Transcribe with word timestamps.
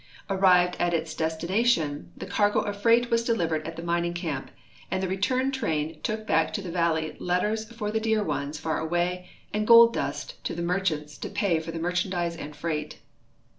Arrived 0.31 0.75
at 0.79 0.95
its 0.95 1.13
desti 1.13 1.47
nation, 1.47 2.11
the 2.17 2.25
cargo 2.25 2.59
of 2.61 2.81
freight 2.81 3.07
Avas 3.11 3.23
delivered 3.23 3.67
at 3.67 3.75
the 3.75 3.83
mining 3.83 4.15
camp, 4.15 4.49
and 4.89 5.03
the 5.03 5.07
return 5.07 5.51
train 5.51 6.01
took 6.01 6.25
back 6.25 6.51
to 6.53 6.61
the 6.63 6.71
valley 6.71 7.15
letters 7.19 7.71
for 7.71 7.91
the 7.91 7.99
dear 7.99 8.23
ones 8.23 8.57
far 8.57 8.79
aAva}" 8.81 9.23
and 9.53 9.67
gold 9.67 9.93
dust 9.93 10.43
to 10.43 10.55
the 10.55 10.63
merchants 10.63 11.19
to 11.19 11.29
pa}^ 11.29 11.61
for 11.61 11.69
the 11.71 11.77
merchandise 11.77 12.35
and 12.35 12.55
freight. 12.55 12.97